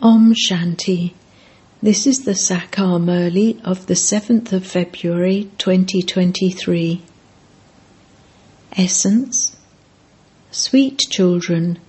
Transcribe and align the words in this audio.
Om 0.00 0.32
Shanti. 0.32 1.12
This 1.82 2.06
is 2.06 2.24
the 2.24 2.36
Sakar 2.36 3.00
Murli 3.00 3.60
of 3.64 3.86
the 3.86 3.94
7th 3.94 4.52
of 4.52 4.64
February 4.64 5.50
2023. 5.58 7.02
Essence 8.76 9.56
Sweet 10.52 11.00
children, 11.10 11.80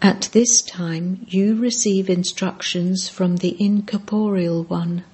at 0.00 0.30
this 0.32 0.62
time 0.62 1.26
you 1.28 1.54
receive 1.54 2.08
instructions 2.08 3.10
from 3.10 3.36
the 3.36 3.54
incorporeal 3.62 4.64
one. 4.64 5.04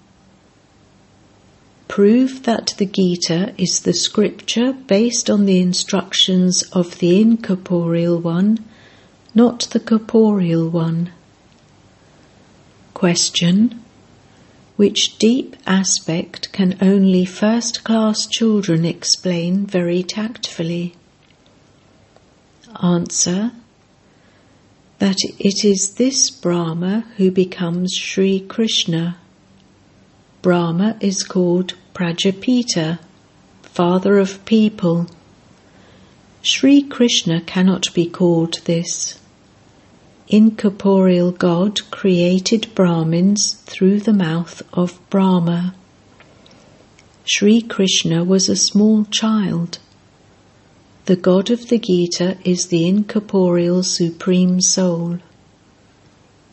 Prove 1.88 2.44
that 2.44 2.74
the 2.78 2.86
Gita 2.86 3.54
is 3.58 3.80
the 3.80 3.92
scripture 3.92 4.72
based 4.72 5.28
on 5.28 5.46
the 5.46 5.58
instructions 5.58 6.62
of 6.70 7.00
the 7.00 7.20
incorporeal 7.20 8.20
one, 8.20 8.64
not 9.34 9.62
the 9.72 9.80
corporeal 9.80 10.68
one. 10.70 11.10
Question 12.96 13.82
Which 14.76 15.18
deep 15.18 15.54
aspect 15.66 16.50
can 16.52 16.78
only 16.80 17.26
first 17.26 17.84
class 17.84 18.26
children 18.26 18.86
explain 18.86 19.66
very 19.66 20.02
tactfully? 20.02 20.94
Answer 22.82 23.52
That 24.98 25.18
it 25.38 25.62
is 25.62 25.96
this 25.96 26.30
Brahma 26.30 27.04
who 27.18 27.30
becomes 27.30 27.92
Sri 27.92 28.40
Krishna. 28.40 29.18
Brahma 30.40 30.96
is 30.98 31.22
called 31.22 31.74
Prajapita, 31.92 32.98
father 33.60 34.16
of 34.16 34.42
people. 34.46 35.06
Sri 36.40 36.82
Krishna 36.82 37.42
cannot 37.42 37.92
be 37.92 38.08
called 38.08 38.54
this 38.64 39.18
incorporeal 40.28 41.30
God 41.30 41.90
created 41.90 42.74
Brahmins 42.74 43.54
through 43.66 44.00
the 44.00 44.12
mouth 44.12 44.62
of 44.72 44.98
Brahma. 45.08 45.74
Sri 47.24 47.62
Krishna 47.62 48.24
was 48.24 48.48
a 48.48 48.56
small 48.56 49.04
child. 49.04 49.78
The 51.06 51.16
God 51.16 51.50
of 51.50 51.68
the 51.68 51.78
Gita 51.78 52.36
is 52.44 52.66
the 52.66 52.88
incorporeal 52.88 53.82
Supreme 53.82 54.60
Soul. 54.60 55.18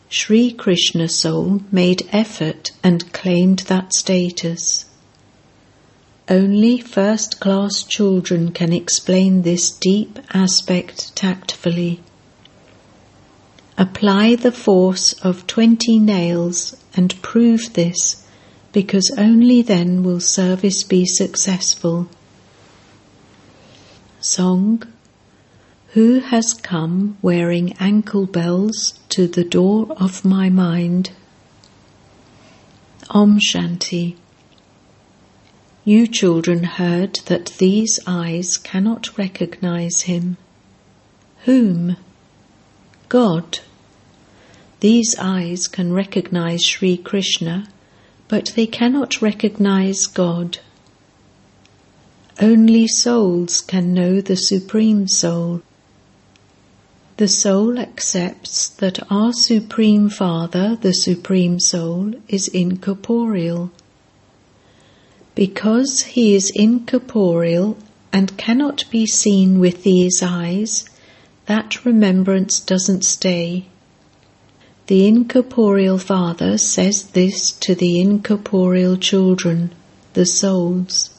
Sri 0.08 0.52
Krishna 0.52 1.08
soul 1.08 1.62
made 1.72 2.08
effort 2.12 2.70
and 2.84 3.12
claimed 3.12 3.60
that 3.66 3.92
status. 3.92 4.84
Only 6.28 6.78
first 6.78 7.40
class 7.40 7.82
children 7.82 8.52
can 8.52 8.72
explain 8.72 9.42
this 9.42 9.72
deep 9.72 10.20
aspect 10.32 11.16
tactfully. 11.16 12.00
Apply 13.76 14.36
the 14.36 14.52
force 14.52 15.14
of 15.14 15.48
twenty 15.48 15.98
nails 15.98 16.76
and 16.94 17.20
prove 17.22 17.72
this, 17.72 18.24
because 18.72 19.10
only 19.18 19.62
then 19.62 20.04
will 20.04 20.20
service 20.20 20.84
be 20.84 21.04
successful. 21.04 22.08
Song 24.20 24.84
Who 25.88 26.20
has 26.20 26.54
come 26.54 27.18
wearing 27.20 27.72
ankle 27.80 28.26
bells 28.26 29.00
to 29.08 29.26
the 29.26 29.44
door 29.44 29.88
of 29.96 30.24
my 30.24 30.48
mind? 30.48 31.10
Om 33.10 33.40
Shanti. 33.40 34.14
You 35.84 36.06
children 36.06 36.62
heard 36.62 37.16
that 37.26 37.54
these 37.58 37.98
eyes 38.06 38.56
cannot 38.56 39.18
recognize 39.18 40.02
him. 40.02 40.36
Whom? 41.40 41.96
God. 43.08 43.60
These 44.80 45.16
eyes 45.18 45.66
can 45.66 45.92
recognize 45.92 46.64
Sri 46.64 46.96
Krishna, 46.96 47.68
but 48.28 48.52
they 48.56 48.66
cannot 48.66 49.22
recognize 49.22 50.06
God. 50.06 50.58
Only 52.40 52.88
souls 52.88 53.60
can 53.60 53.94
know 53.94 54.20
the 54.20 54.36
Supreme 54.36 55.06
Soul. 55.06 55.62
The 57.16 57.28
soul 57.28 57.78
accepts 57.78 58.68
that 58.68 58.98
our 59.10 59.32
Supreme 59.32 60.10
Father, 60.10 60.74
the 60.74 60.92
Supreme 60.92 61.60
Soul, 61.60 62.14
is 62.26 62.48
incorporeal. 62.48 63.70
Because 65.36 66.02
he 66.02 66.34
is 66.34 66.50
incorporeal 66.54 67.78
and 68.12 68.36
cannot 68.36 68.84
be 68.90 69.06
seen 69.06 69.60
with 69.60 69.84
these 69.84 70.22
eyes, 70.24 70.88
that 71.46 71.84
remembrance 71.84 72.60
doesn't 72.60 73.04
stay. 73.04 73.66
The 74.86 75.06
incorporeal 75.06 75.98
Father 75.98 76.58
says 76.58 77.04
this 77.04 77.50
to 77.52 77.74
the 77.74 78.00
incorporeal 78.00 78.96
children, 78.96 79.72
the 80.12 80.26
souls. 80.26 81.10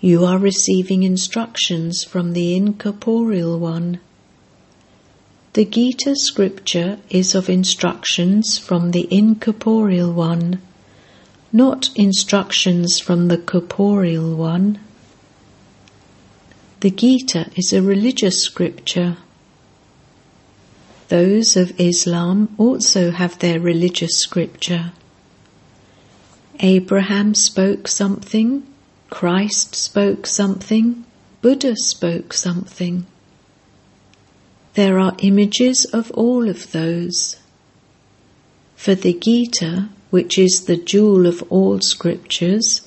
You 0.00 0.24
are 0.24 0.38
receiving 0.38 1.02
instructions 1.02 2.04
from 2.04 2.32
the 2.32 2.56
incorporeal 2.56 3.58
one. 3.58 4.00
The 5.52 5.64
Gita 5.64 6.16
scripture 6.16 6.98
is 7.10 7.34
of 7.34 7.48
instructions 7.50 8.58
from 8.58 8.92
the 8.92 9.06
incorporeal 9.10 10.12
one, 10.12 10.60
not 11.52 11.90
instructions 11.94 12.98
from 12.98 13.28
the 13.28 13.38
corporeal 13.38 14.34
one. 14.34 14.80
The 16.82 16.90
Gita 16.90 17.48
is 17.54 17.72
a 17.72 17.80
religious 17.80 18.42
scripture. 18.42 19.18
Those 21.10 21.56
of 21.56 21.78
Islam 21.80 22.52
also 22.58 23.12
have 23.12 23.38
their 23.38 23.60
religious 23.60 24.18
scripture. 24.18 24.90
Abraham 26.58 27.36
spoke 27.36 27.86
something, 27.86 28.66
Christ 29.10 29.76
spoke 29.76 30.26
something, 30.26 31.04
Buddha 31.40 31.76
spoke 31.76 32.32
something. 32.32 33.06
There 34.74 34.98
are 34.98 35.14
images 35.18 35.84
of 35.84 36.10
all 36.10 36.48
of 36.48 36.72
those. 36.72 37.36
For 38.74 38.96
the 38.96 39.14
Gita, 39.14 39.88
which 40.10 40.36
is 40.36 40.64
the 40.64 40.78
jewel 40.78 41.28
of 41.28 41.44
all 41.48 41.78
scriptures, 41.78 42.80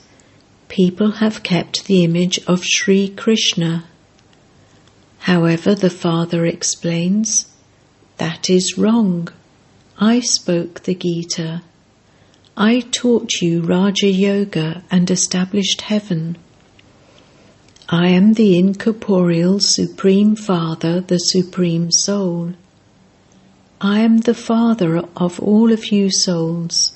people 0.75 1.11
have 1.23 1.41
kept 1.41 1.85
the 1.85 2.03
image 2.03 2.37
of 2.47 2.61
Sri 2.61 3.07
Krishna. 3.07 3.85
However, 5.19 5.73
the 5.73 5.89
Father 5.89 6.45
explains, 6.45 7.47
that 8.17 8.49
is 8.49 8.77
wrong. 8.77 9.29
I 9.97 10.19
spoke 10.19 10.81
the 10.81 10.93
Gita. 10.93 11.61
I 12.57 12.81
taught 12.81 13.41
you 13.41 13.61
Raja 13.61 14.09
Yoga 14.09 14.83
and 14.91 15.09
established 15.09 15.79
heaven. 15.79 16.37
I 17.87 18.09
am 18.09 18.33
the 18.33 18.59
incorporeal 18.59 19.61
Supreme 19.61 20.35
Father, 20.35 20.99
the 20.99 21.19
Supreme 21.19 21.89
Soul. 21.89 22.51
I 23.79 24.01
am 24.01 24.17
the 24.17 24.33
Father 24.33 24.97
of 25.15 25.39
all 25.39 25.71
of 25.71 25.93
you 25.93 26.11
souls, 26.11 26.91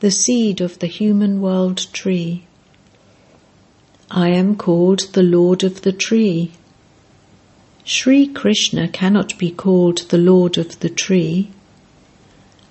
the 0.00 0.10
seed 0.10 0.62
of 0.62 0.78
the 0.78 0.86
human 0.86 1.42
world 1.42 1.92
tree. 1.92 2.47
I 4.10 4.30
am 4.30 4.56
called 4.56 5.00
the 5.12 5.22
Lord 5.22 5.62
of 5.62 5.82
the 5.82 5.92
tree. 5.92 6.52
Sri 7.84 8.26
Krishna 8.26 8.88
cannot 8.88 9.36
be 9.36 9.50
called 9.50 9.98
the 10.08 10.16
Lord 10.16 10.56
of 10.56 10.80
the 10.80 10.88
tree. 10.88 11.50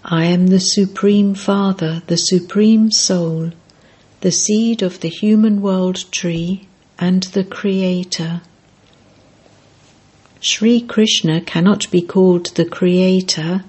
I 0.03 0.25
am 0.25 0.47
the 0.47 0.59
Supreme 0.59 1.35
Father, 1.35 2.01
the 2.07 2.17
Supreme 2.17 2.91
Soul, 2.91 3.51
the 4.21 4.31
seed 4.31 4.81
of 4.81 5.01
the 5.01 5.09
human 5.09 5.61
world 5.61 6.11
tree, 6.11 6.67
and 6.97 7.21
the 7.21 7.43
Creator. 7.43 8.41
Sri 10.39 10.81
Krishna 10.81 11.41
cannot 11.41 11.91
be 11.91 12.01
called 12.01 12.47
the 12.55 12.65
Creator. 12.65 13.63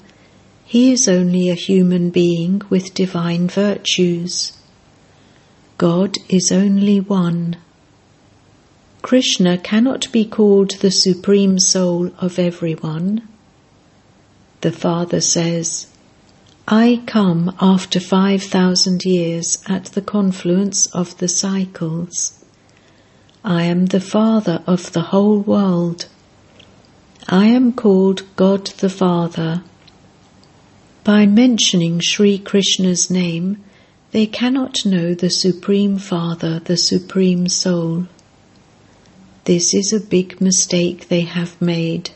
He 0.64 0.90
is 0.92 1.06
only 1.06 1.50
a 1.50 1.54
human 1.54 2.08
being 2.08 2.62
with 2.70 2.94
divine 2.94 3.46
virtues. 3.48 4.54
God 5.78 6.16
is 6.28 6.50
only 6.50 6.98
one. 6.98 7.56
Krishna 9.08 9.56
cannot 9.56 10.12
be 10.12 10.26
called 10.26 10.72
the 10.82 10.90
Supreme 10.90 11.58
Soul 11.58 12.10
of 12.18 12.38
everyone. 12.38 13.26
The 14.60 14.70
Father 14.70 15.22
says, 15.22 15.86
I 16.68 17.02
come 17.06 17.56
after 17.58 18.00
5,000 18.00 19.06
years 19.06 19.64
at 19.66 19.86
the 19.86 20.02
confluence 20.02 20.88
of 20.88 21.16
the 21.16 21.26
cycles. 21.26 22.44
I 23.42 23.62
am 23.62 23.86
the 23.86 24.02
Father 24.02 24.62
of 24.66 24.92
the 24.92 25.04
whole 25.08 25.38
world. 25.38 26.04
I 27.26 27.46
am 27.46 27.72
called 27.72 28.24
God 28.36 28.66
the 28.66 28.90
Father. 28.90 29.62
By 31.04 31.24
mentioning 31.24 32.00
Sri 32.00 32.38
Krishna's 32.38 33.10
name, 33.10 33.64
they 34.10 34.26
cannot 34.26 34.84
know 34.84 35.14
the 35.14 35.30
Supreme 35.30 35.96
Father, 35.96 36.58
the 36.58 36.76
Supreme 36.76 37.48
Soul. 37.48 38.06
This 39.48 39.72
is 39.72 39.94
a 39.94 40.06
big 40.06 40.42
mistake 40.42 41.08
they 41.08 41.22
have 41.22 41.58
made. 41.58 42.10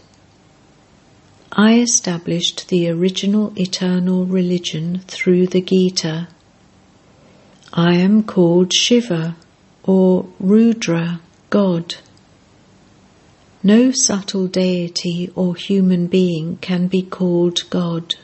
I 1.50 1.78
established 1.80 2.68
the 2.68 2.90
original 2.90 3.54
eternal 3.58 4.26
religion 4.26 5.00
through 5.08 5.46
the 5.46 5.62
Gita. 5.62 6.28
I 7.72 7.94
am 7.94 8.22
called 8.24 8.74
Shiva 8.74 9.36
or 9.82 10.26
Rudra, 10.38 11.22
God. 11.48 11.94
No 13.62 13.92
subtle 13.92 14.46
deity 14.46 15.32
or 15.34 15.56
human 15.56 16.08
being 16.08 16.58
can 16.58 16.86
be 16.86 17.00
called 17.00 17.60
God. 17.70 18.16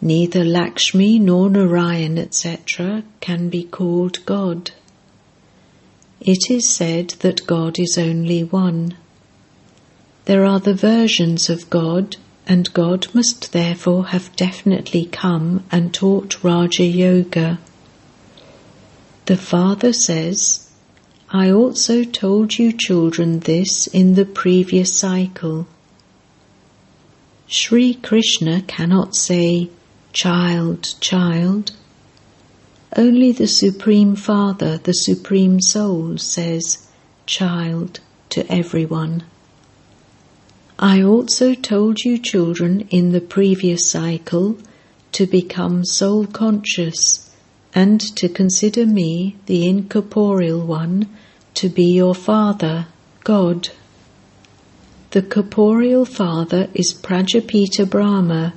Neither 0.00 0.44
Lakshmi 0.44 1.18
nor 1.18 1.50
Narayan, 1.50 2.16
etc., 2.16 3.04
can 3.20 3.50
be 3.50 3.64
called 3.64 4.24
God. 4.24 4.70
It 6.24 6.52
is 6.52 6.72
said 6.72 7.10
that 7.18 7.48
God 7.48 7.80
is 7.80 7.98
only 7.98 8.44
one. 8.44 8.94
There 10.26 10.44
are 10.44 10.60
the 10.60 10.72
versions 10.72 11.50
of 11.50 11.68
God, 11.68 12.16
and 12.46 12.72
God 12.72 13.08
must 13.12 13.50
therefore 13.50 14.06
have 14.06 14.36
definitely 14.36 15.06
come 15.06 15.64
and 15.72 15.92
taught 15.92 16.44
Raja 16.44 16.84
Yoga. 16.84 17.58
The 19.26 19.36
Father 19.36 19.92
says, 19.92 20.70
I 21.30 21.50
also 21.50 22.04
told 22.04 22.56
you 22.56 22.72
children 22.72 23.40
this 23.40 23.88
in 23.88 24.14
the 24.14 24.24
previous 24.24 24.96
cycle. 24.96 25.66
Sri 27.48 27.94
Krishna 27.94 28.62
cannot 28.62 29.16
say, 29.16 29.70
Child, 30.12 30.94
child. 31.00 31.72
Only 32.94 33.32
the 33.32 33.46
Supreme 33.46 34.16
Father, 34.16 34.76
the 34.76 34.92
Supreme 34.92 35.62
Soul, 35.62 36.18
says, 36.18 36.86
Child, 37.24 38.00
to 38.28 38.46
everyone. 38.52 39.24
I 40.78 41.02
also 41.02 41.54
told 41.54 42.00
you, 42.00 42.18
children, 42.18 42.86
in 42.90 43.12
the 43.12 43.22
previous 43.22 43.88
cycle, 43.88 44.58
to 45.12 45.26
become 45.26 45.86
soul 45.86 46.26
conscious 46.26 47.30
and 47.74 47.98
to 48.16 48.28
consider 48.28 48.84
me, 48.84 49.36
the 49.46 49.66
incorporeal 49.66 50.60
one, 50.60 51.08
to 51.54 51.70
be 51.70 51.84
your 51.84 52.14
Father, 52.14 52.88
God. 53.24 53.70
The 55.12 55.22
corporeal 55.22 56.04
Father 56.04 56.68
is 56.74 56.92
Prajapita 56.92 57.88
Brahma 57.88 58.52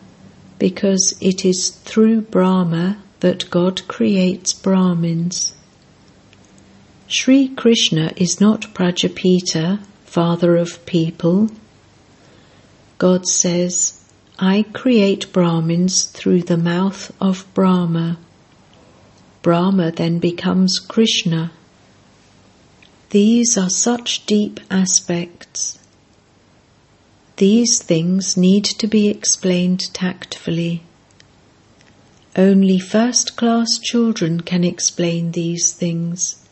because 0.59 1.15
it 1.21 1.45
is 1.45 1.69
through 1.69 2.21
Brahma 2.21 2.97
that 3.25 3.49
God 3.49 3.81
creates 3.87 4.53
Brahmins. 4.53 5.55
Sri 7.07 7.47
Krishna 7.47 8.13
is 8.15 8.39
not 8.39 8.71
Prajapita, 8.75 9.79
father 10.03 10.55
of 10.57 10.85
people. 10.85 11.49
God 12.99 13.25
says, 13.25 13.99
I 14.37 14.63
create 14.73 15.33
Brahmins 15.33 16.05
through 16.05 16.43
the 16.43 16.55
mouth 16.55 17.11
of 17.19 17.51
Brahma. 17.55 18.19
Brahma 19.41 19.91
then 19.91 20.19
becomes 20.19 20.77
Krishna. 20.77 21.51
These 23.09 23.57
are 23.57 23.71
such 23.71 24.27
deep 24.27 24.59
aspects. 24.69 25.79
These 27.37 27.81
things 27.81 28.37
need 28.37 28.65
to 28.65 28.85
be 28.85 29.07
explained 29.07 29.91
tactfully. 29.95 30.83
Only 32.37 32.79
first 32.79 33.37
class 33.37 33.79
children 33.81 34.41
can 34.41 34.65
explain 34.65 35.31
these 35.31 35.71
things. 35.71 36.45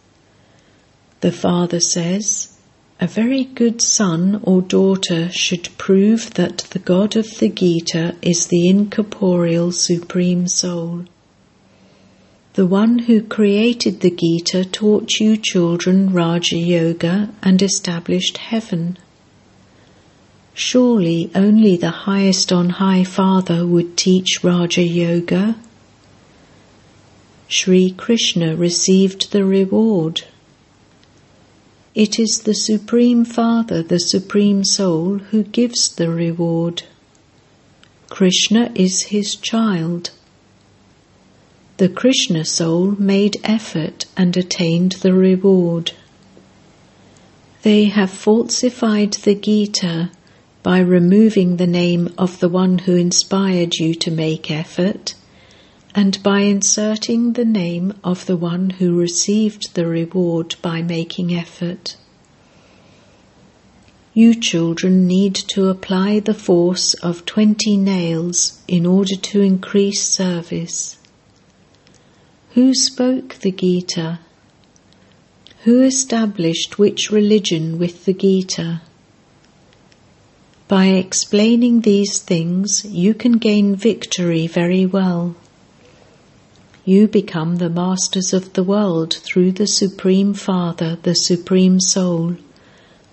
The 1.19 1.31
father 1.33 1.81
says, 1.81 2.55
A 3.01 3.07
very 3.07 3.43
good 3.43 3.81
son 3.81 4.39
or 4.43 4.61
daughter 4.61 5.29
should 5.29 5.67
prove 5.77 6.35
that 6.35 6.59
the 6.69 6.79
God 6.79 7.17
of 7.17 7.37
the 7.39 7.49
Gita 7.49 8.15
is 8.21 8.47
the 8.47 8.69
incorporeal 8.69 9.73
Supreme 9.73 10.47
Soul. 10.47 11.03
The 12.53 12.65
one 12.65 12.99
who 12.99 13.21
created 13.21 13.99
the 13.99 14.11
Gita 14.11 14.63
taught 14.63 15.19
you 15.19 15.35
children 15.35 16.13
Raja 16.13 16.55
Yoga 16.55 17.29
and 17.41 17.61
established 17.61 18.37
heaven. 18.37 18.97
Surely 20.53 21.29
only 21.35 21.75
the 21.75 21.89
highest 21.89 22.53
on 22.53 22.69
high 22.69 23.03
Father 23.03 23.67
would 23.67 23.97
teach 23.97 24.43
Raja 24.43 24.83
Yoga. 24.83 25.55
Sri 27.55 27.91
Krishna 27.91 28.55
received 28.55 29.31
the 29.31 29.45
reward. 29.45 30.23
It 31.93 32.17
is 32.17 32.41
the 32.45 32.55
Supreme 32.55 33.25
Father, 33.25 33.83
the 33.83 33.99
Supreme 33.99 34.63
Soul, 34.63 35.19
who 35.29 35.43
gives 35.43 35.93
the 35.93 36.09
reward. 36.09 36.81
Krishna 38.09 38.71
is 38.73 39.03
his 39.03 39.35
child. 39.35 40.09
The 41.77 41.89
Krishna 41.89 42.43
soul 42.43 42.95
made 42.97 43.39
effort 43.43 44.07
and 44.17 44.35
attained 44.35 44.93
the 45.03 45.13
reward. 45.13 45.91
They 47.61 47.85
have 47.85 48.09
falsified 48.09 49.13
the 49.13 49.35
Gita 49.35 50.09
by 50.63 50.79
removing 50.79 51.57
the 51.57 51.67
name 51.67 52.15
of 52.17 52.39
the 52.39 52.49
one 52.49 52.79
who 52.79 52.95
inspired 52.95 53.75
you 53.75 53.93
to 53.93 54.09
make 54.09 54.49
effort, 54.49 55.13
and 55.95 56.21
by 56.23 56.39
inserting 56.39 57.33
the 57.33 57.45
name 57.45 57.93
of 58.03 58.25
the 58.25 58.37
one 58.37 58.71
who 58.71 58.99
received 58.99 59.75
the 59.75 59.85
reward 59.85 60.55
by 60.61 60.81
making 60.81 61.33
effort. 61.33 61.95
You 64.15 64.35
children 64.35 65.07
need 65.07 65.35
to 65.53 65.69
apply 65.69 66.19
the 66.19 66.33
force 66.33 66.93
of 66.95 67.25
twenty 67.25 67.77
nails 67.77 68.61
in 68.67 68.85
order 68.85 69.15
to 69.15 69.41
increase 69.41 70.03
service. 70.03 70.97
Who 72.51 72.75
spoke 72.75 73.35
the 73.35 73.51
Gita? 73.51 74.19
Who 75.63 75.81
established 75.81 76.77
which 76.77 77.09
religion 77.11 77.79
with 77.79 78.05
the 78.05 78.13
Gita? 78.13 78.81
By 80.67 80.85
explaining 80.87 81.81
these 81.81 82.19
things, 82.19 82.85
you 82.85 83.13
can 83.13 83.33
gain 83.33 83.75
victory 83.75 84.45
very 84.47 84.85
well. 84.85 85.35
You 86.85 87.07
become 87.07 87.57
the 87.57 87.69
masters 87.69 88.33
of 88.33 88.53
the 88.53 88.63
world 88.63 89.13
through 89.13 89.53
the 89.53 89.67
Supreme 89.67 90.33
Father, 90.33 90.97
the 91.01 91.15
Supreme 91.15 91.79
Soul, 91.79 92.37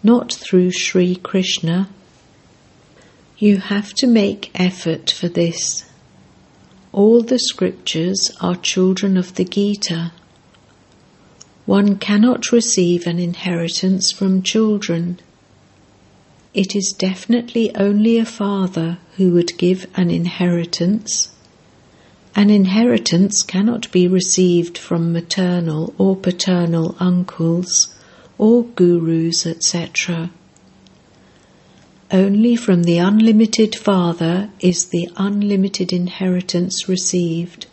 not 0.03 0.33
through 0.33 0.73
Sri 0.73 1.17
Krishna. 1.17 1.89
You 3.39 3.59
have 3.59 3.95
to 3.95 4.07
make 4.07 4.51
effort 4.55 5.11
for 5.11 5.29
this. 5.29 5.85
All 6.93 7.23
the 7.23 7.39
scriptures 7.39 8.31
are 8.41 8.57
children 8.57 9.17
of 9.17 9.37
the 9.37 9.45
Gita. 9.45 10.13
One 11.67 11.97
cannot 11.97 12.53
receive 12.53 13.07
an 13.07 13.19
inheritance 13.19 14.11
from 14.11 14.43
children 14.43 15.21
it 16.53 16.75
is 16.75 16.93
definitely 16.99 17.75
only 17.77 18.19
a 18.19 18.25
father 18.25 18.99
who 19.17 19.31
would 19.33 19.57
give 19.57 19.87
an 19.95 20.11
inheritance. 20.11 21.30
An 22.35 22.49
inheritance 22.49 23.43
cannot 23.43 23.91
be 23.91 24.07
received 24.07 24.79
from 24.79 25.13
maternal 25.13 25.95
or 25.99 26.17
paternal 26.17 26.97
uncles 26.99 27.95
or 28.39 28.65
gurus, 28.65 29.47
etc. 29.47 30.31
Only 32.11 32.57
from 32.57 32.85
the 32.85 32.99
unlimited 32.99 33.77
Father 33.77 34.51
is 34.61 34.87
the 34.87 35.09
unlimited 35.17 35.93
inheritance 35.93 36.89
received. 36.89 37.67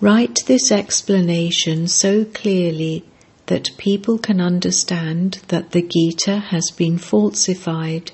Write 0.00 0.40
this 0.46 0.70
explanation 0.70 1.88
so 1.88 2.24
clearly 2.24 3.04
that 3.46 3.70
people 3.78 4.18
can 4.18 4.40
understand 4.40 5.40
that 5.48 5.72
the 5.72 5.82
Gita 5.82 6.38
has 6.38 6.70
been 6.70 6.98
falsified. 6.98 8.12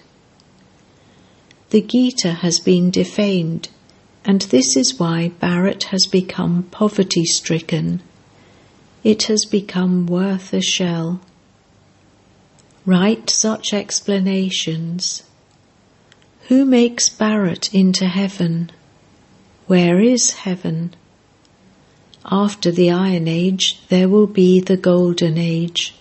The 1.70 1.82
Gita 1.82 2.32
has 2.32 2.58
been 2.60 2.90
defamed, 2.90 3.68
and 4.24 4.42
this 4.42 4.76
is 4.76 4.98
why 4.98 5.32
Bharat 5.40 5.84
has 5.84 6.06
become 6.06 6.62
poverty 6.70 7.24
stricken. 7.24 8.02
It 9.02 9.24
has 9.24 9.44
become 9.44 10.06
worth 10.06 10.54
a 10.54 10.62
shell. 10.62 11.20
Write 12.86 13.28
such 13.28 13.74
explanations. 13.74 15.24
Who 16.48 16.64
makes 16.64 17.08
Bharat 17.08 17.74
into 17.74 18.06
heaven? 18.06 18.70
Where 19.66 20.00
is 20.00 20.32
heaven? 20.32 20.94
After 22.24 22.70
the 22.70 22.90
Iron 22.90 23.28
Age, 23.28 23.80
there 23.88 24.08
will 24.08 24.26
be 24.26 24.60
the 24.60 24.78
Golden 24.78 25.36
Age. 25.36 25.94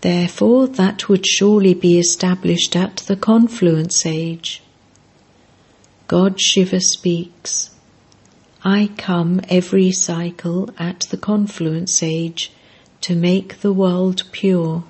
Therefore, 0.00 0.66
that 0.68 1.08
would 1.08 1.26
surely 1.26 1.74
be 1.74 1.98
established 1.98 2.74
at 2.74 2.98
the 3.08 3.16
Confluence 3.16 4.06
Age. 4.06 4.62
God 6.08 6.40
Shiva 6.40 6.80
speaks, 6.80 7.68
I 8.64 8.90
come 8.96 9.42
every 9.50 9.92
cycle 9.92 10.70
at 10.78 11.00
the 11.10 11.18
Confluence 11.18 12.02
Age 12.02 12.50
to 13.02 13.14
make 13.14 13.60
the 13.60 13.74
world 13.74 14.22
pure. 14.32 14.84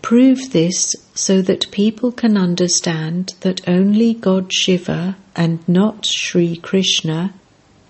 Prove 0.00 0.52
this 0.52 0.94
so 1.14 1.42
that 1.42 1.72
people 1.72 2.12
can 2.12 2.36
understand 2.36 3.34
that 3.40 3.68
only 3.68 4.14
God 4.14 4.52
Shiva 4.52 5.16
and 5.34 5.68
not 5.68 6.06
Sri 6.06 6.56
Krishna 6.56 7.34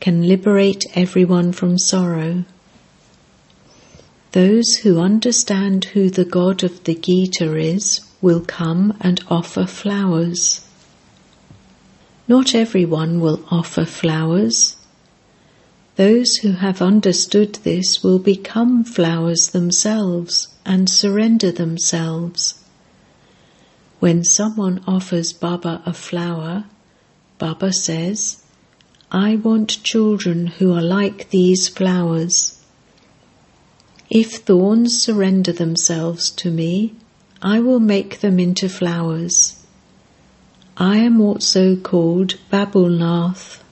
can 0.00 0.26
liberate 0.26 0.86
everyone 0.94 1.52
from 1.52 1.76
sorrow. 1.76 2.46
Those 4.32 4.76
who 4.76 5.00
understand 5.00 5.84
who 5.84 6.08
the 6.08 6.24
God 6.24 6.64
of 6.64 6.84
the 6.84 6.94
Gita 6.94 7.54
is 7.58 8.00
will 8.22 8.40
come 8.40 8.96
and 9.02 9.22
offer 9.28 9.66
flowers. 9.66 10.63
Not 12.26 12.54
everyone 12.54 13.20
will 13.20 13.44
offer 13.50 13.84
flowers. 13.84 14.76
Those 15.96 16.36
who 16.36 16.52
have 16.52 16.80
understood 16.80 17.56
this 17.56 18.02
will 18.02 18.18
become 18.18 18.82
flowers 18.82 19.50
themselves 19.50 20.48
and 20.64 20.88
surrender 20.88 21.52
themselves. 21.52 22.64
When 24.00 24.24
someone 24.24 24.82
offers 24.86 25.34
Baba 25.34 25.82
a 25.84 25.92
flower, 25.92 26.64
Baba 27.38 27.72
says, 27.72 28.42
I 29.12 29.36
want 29.36 29.82
children 29.84 30.46
who 30.46 30.72
are 30.72 30.82
like 30.82 31.28
these 31.30 31.68
flowers. 31.68 32.58
If 34.08 34.36
thorns 34.36 34.98
surrender 35.00 35.52
themselves 35.52 36.30
to 36.32 36.50
me, 36.50 36.94
I 37.42 37.60
will 37.60 37.80
make 37.80 38.20
them 38.20 38.40
into 38.40 38.68
flowers. 38.68 39.63
I 40.76 40.98
am 40.98 41.20
also 41.20 41.76
called 41.76 42.34
Babulnath, 42.50 43.62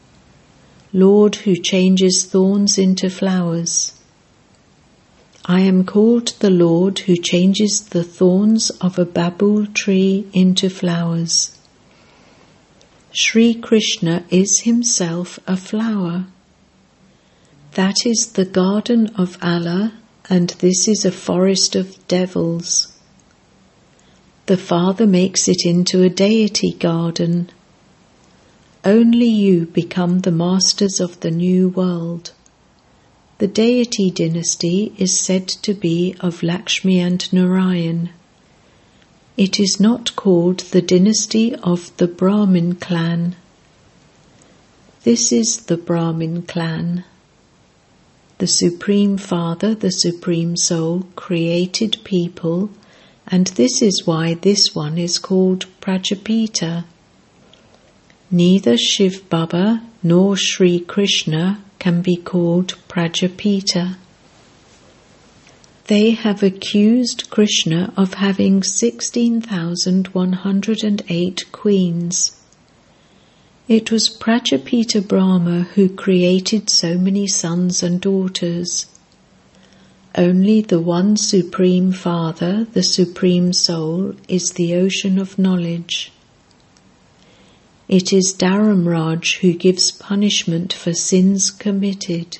Lord 0.92 1.34
who 1.34 1.56
changes 1.56 2.24
thorns 2.24 2.78
into 2.78 3.10
flowers. 3.10 3.94
I 5.44 5.62
am 5.62 5.84
called 5.84 6.28
the 6.38 6.50
Lord 6.50 7.00
who 7.00 7.16
changes 7.16 7.80
the 7.80 8.04
thorns 8.04 8.70
of 8.80 9.00
a 9.00 9.04
babul 9.04 9.66
tree 9.74 10.28
into 10.32 10.70
flowers. 10.70 11.58
Sri 13.12 13.54
Krishna 13.54 14.24
is 14.30 14.60
himself 14.60 15.40
a 15.48 15.56
flower. 15.56 16.26
That 17.72 18.06
is 18.06 18.34
the 18.34 18.44
garden 18.44 19.08
of 19.16 19.38
Allah, 19.42 19.94
and 20.30 20.50
this 20.60 20.86
is 20.86 21.04
a 21.04 21.10
forest 21.10 21.74
of 21.74 22.06
devils. 22.06 22.91
The 24.46 24.56
Father 24.56 25.06
makes 25.06 25.46
it 25.46 25.64
into 25.64 26.02
a 26.02 26.08
deity 26.08 26.72
garden. 26.72 27.50
Only 28.84 29.28
you 29.28 29.66
become 29.66 30.20
the 30.20 30.32
masters 30.32 30.98
of 30.98 31.20
the 31.20 31.30
new 31.30 31.68
world. 31.68 32.32
The 33.38 33.46
deity 33.46 34.10
dynasty 34.10 34.92
is 34.98 35.18
said 35.18 35.46
to 35.46 35.74
be 35.74 36.16
of 36.18 36.42
Lakshmi 36.42 36.98
and 36.98 37.32
Narayan. 37.32 38.10
It 39.36 39.60
is 39.60 39.78
not 39.78 40.16
called 40.16 40.58
the 40.58 40.82
dynasty 40.82 41.54
of 41.54 41.96
the 41.98 42.08
Brahmin 42.08 42.74
clan. 42.74 43.36
This 45.04 45.30
is 45.30 45.66
the 45.66 45.76
Brahmin 45.76 46.42
clan. 46.42 47.04
The 48.38 48.48
Supreme 48.48 49.18
Father, 49.18 49.72
the 49.74 49.92
Supreme 49.92 50.56
Soul, 50.56 51.06
created 51.14 51.98
people, 52.02 52.70
and 53.32 53.48
this 53.48 53.80
is 53.80 54.06
why 54.06 54.34
this 54.34 54.74
one 54.74 54.98
is 54.98 55.18
called 55.18 55.64
Prajapita. 55.80 56.84
Neither 58.30 58.76
Shiv 58.76 59.30
Baba 59.30 59.82
nor 60.02 60.36
Sri 60.36 60.80
Krishna 60.80 61.64
can 61.78 62.02
be 62.02 62.16
called 62.16 62.74
Prajapita. 62.88 63.96
They 65.86 66.10
have 66.10 66.42
accused 66.42 67.30
Krishna 67.30 67.94
of 67.96 68.12
having 68.14 68.62
16,108 68.62 71.52
queens. 71.52 72.36
It 73.66 73.90
was 73.90 74.10
Prajapita 74.10 75.08
Brahma 75.08 75.62
who 75.74 75.88
created 75.88 76.68
so 76.68 76.98
many 76.98 77.26
sons 77.26 77.82
and 77.82 77.98
daughters. 77.98 78.91
Only 80.14 80.60
the 80.60 80.80
one 80.80 81.16
Supreme 81.16 81.90
Father, 81.90 82.66
the 82.72 82.82
Supreme 82.82 83.54
Soul, 83.54 84.14
is 84.28 84.50
the 84.50 84.74
ocean 84.74 85.18
of 85.18 85.38
knowledge. 85.38 86.12
It 87.88 88.12
is 88.12 88.34
Dharamraj 88.38 89.38
who 89.38 89.54
gives 89.54 89.90
punishment 89.90 90.74
for 90.74 90.92
sins 90.92 91.50
committed. 91.50 92.38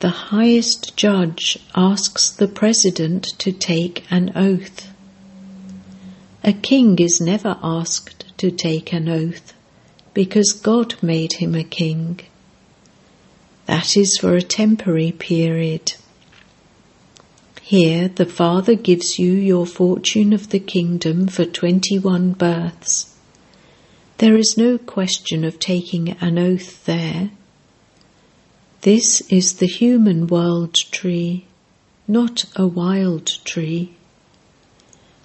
The 0.00 0.10
highest 0.10 0.96
judge 0.98 1.58
asks 1.74 2.28
the 2.28 2.48
president 2.48 3.24
to 3.38 3.50
take 3.50 4.04
an 4.10 4.32
oath. 4.36 4.92
A 6.44 6.52
king 6.52 6.98
is 6.98 7.20
never 7.20 7.56
asked 7.62 8.36
to 8.36 8.50
take 8.50 8.92
an 8.92 9.08
oath 9.08 9.54
because 10.12 10.52
God 10.52 10.94
made 11.02 11.34
him 11.34 11.54
a 11.54 11.64
king. 11.64 12.20
That 13.66 13.96
is 13.96 14.18
for 14.18 14.34
a 14.34 14.42
temporary 14.42 15.12
period. 15.12 15.94
Here 17.62 18.08
the 18.08 18.26
Father 18.26 18.76
gives 18.76 19.18
you 19.18 19.32
your 19.32 19.66
fortune 19.66 20.32
of 20.32 20.50
the 20.50 20.60
kingdom 20.60 21.26
for 21.26 21.44
21 21.44 22.32
births. 22.32 23.12
There 24.18 24.36
is 24.36 24.56
no 24.56 24.78
question 24.78 25.44
of 25.44 25.58
taking 25.58 26.10
an 26.20 26.38
oath 26.38 26.84
there. 26.84 27.30
This 28.82 29.20
is 29.22 29.54
the 29.54 29.66
human 29.66 30.28
world 30.28 30.74
tree, 30.74 31.46
not 32.06 32.44
a 32.54 32.66
wild 32.66 33.26
tree. 33.44 33.94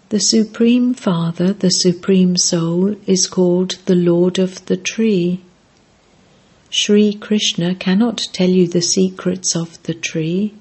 The 0.09 0.19
Supreme 0.19 0.95
Father, 0.95 1.53
the 1.53 1.69
Supreme 1.69 2.35
Soul, 2.35 2.95
is 3.05 3.27
called 3.27 3.77
the 3.85 3.95
Lord 3.95 4.39
of 4.39 4.65
the 4.65 4.77
tree. 4.77 5.41
Sri 6.73 7.13
Krishna 7.13 7.75
cannot 7.75 8.29
tell 8.31 8.49
you 8.49 8.65
the 8.65 8.81
secrets 8.81 9.57
of 9.57 9.77
the 9.83 9.93
tree. 9.93 10.53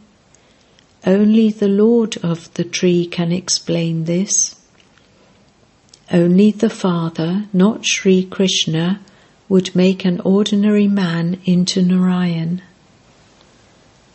Only 1.07 1.51
the 1.51 1.69
Lord 1.69 2.17
of 2.17 2.53
the 2.55 2.65
tree 2.65 3.07
can 3.07 3.31
explain 3.31 4.07
this. 4.07 4.57
Only 6.13 6.51
the 6.51 6.69
Father, 6.69 7.45
not 7.53 7.87
Sri 7.87 8.25
Krishna, 8.25 9.01
would 9.49 9.77
make 9.77 10.05
an 10.05 10.21
ordinary 10.23 10.89
man 10.89 11.39
into 11.45 11.81
Narayan. 11.81 12.61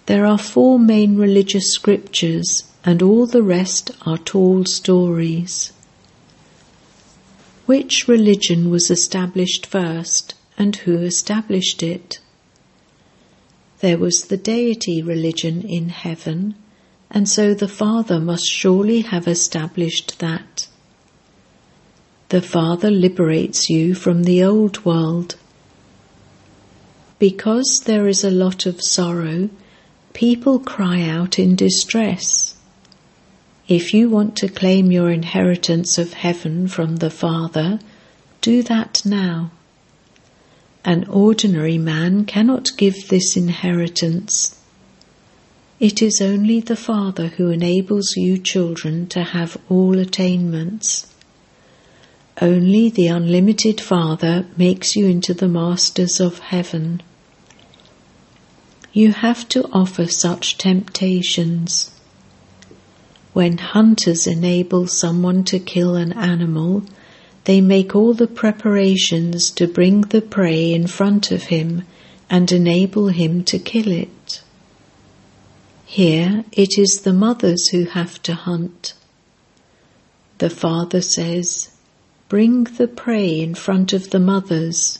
There 0.06 0.26
are 0.26 0.38
four 0.38 0.78
main 0.78 1.16
religious 1.16 1.72
scriptures, 1.72 2.64
and 2.84 3.02
all 3.02 3.26
the 3.26 3.42
rest 3.42 3.92
are 4.06 4.18
tall 4.18 4.66
stories. 4.66 5.72
Which 7.66 8.10
religion 8.10 8.70
was 8.70 8.92
established 8.92 9.66
first, 9.66 10.35
and 10.58 10.76
who 10.76 10.98
established 11.00 11.84
it? 11.84 12.20
There 13.80 13.98
was 13.98 14.26
the 14.26 14.38
deity 14.38 15.02
religion 15.02 15.62
in 15.62 15.90
heaven, 15.90 16.56
and 17.12 17.28
so 17.28 17.54
the 17.54 17.68
Father 17.68 18.20
must 18.20 18.48
surely 18.48 19.02
have 19.02 19.28
established 19.28 20.20
that. 20.20 20.68
The 22.30 22.42
Father 22.42 22.90
liberates 22.90 23.70
you 23.70 23.94
from 23.94 24.24
the 24.24 24.44
old 24.44 24.84
world. 24.84 25.36
Because 27.20 27.82
there 27.82 28.08
is 28.08 28.24
a 28.24 28.32
lot 28.32 28.66
of 28.66 28.82
sorrow, 28.82 29.50
people 30.14 30.60
cry 30.60 31.02
out 31.02 31.38
in 31.38 31.56
distress. 31.56 32.56
If 33.68 33.94
you 33.94 34.10
want 34.10 34.36
to 34.38 34.48
claim 34.48 34.92
your 34.92 35.12
inheritance 35.12 35.98
of 35.98 36.14
heaven 36.14 36.68
from 36.68 36.98
the 36.98 37.10
Father, 37.10 37.80
do 38.42 38.64
that 38.64 39.02
now. 39.06 39.52
An 40.88 41.08
ordinary 41.10 41.80
man 41.80 42.26
cannot 42.26 42.78
give 42.78 43.08
this 43.08 43.36
inheritance. 43.36 44.56
It 45.80 46.00
is 46.00 46.22
only 46.22 46.60
the 46.60 46.76
Father 46.76 47.30
who 47.30 47.50
enables 47.50 48.16
you 48.16 48.38
children 48.38 49.08
to 49.08 49.24
have 49.24 49.58
all 49.68 49.98
attainments. 49.98 51.08
Only 52.40 52.90
the 52.90 53.08
unlimited 53.08 53.82
Father 53.82 54.46
makes 54.58 54.96
you 54.96 55.08
into 55.08 55.34
the 55.34 55.48
masters 55.48 56.20
of 56.20 56.38
heaven. 56.38 57.02
You 58.94 59.12
have 59.12 59.50
to 59.50 59.68
offer 59.74 60.06
such 60.06 60.60
temptations. 60.60 61.90
When 63.34 63.58
hunters 63.58 64.28
enable 64.28 64.86
someone 64.86 65.46
to 65.46 65.58
kill 65.58 65.96
an 65.96 66.14
animal, 66.14 66.84
they 67.46 67.62
make 67.62 67.96
all 67.96 68.14
the 68.14 68.28
preparations 68.28 69.52
to 69.52 69.68
bring 69.68 70.02
the 70.02 70.22
prey 70.22 70.74
in 70.74 70.88
front 70.88 71.32
of 71.32 71.44
him 71.44 71.84
and 72.30 72.52
enable 72.52 73.08
him 73.10 73.44
to 73.44 73.60
kill 73.60 73.92
it. 73.92 74.42
Here 75.86 76.44
it 76.52 76.78
is 76.78 77.02
the 77.02 77.14
mothers 77.14 77.70
who 77.70 77.86
have 77.86 78.22
to 78.24 78.34
hunt. 78.34 78.94
The 80.40 80.50
father 80.50 81.02
says, 81.02 81.70
Bring 82.28 82.64
the 82.64 82.88
prey 82.88 83.40
in 83.40 83.54
front 83.54 83.94
of 83.94 84.10
the 84.10 84.20
mothers. 84.20 85.00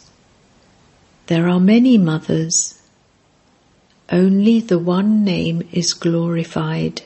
There 1.26 1.50
are 1.50 1.60
many 1.60 1.98
mothers. 1.98 2.80
Only 4.12 4.60
the 4.60 4.78
one 4.78 5.24
name 5.24 5.68
is 5.72 5.94
glorified. 5.94 7.02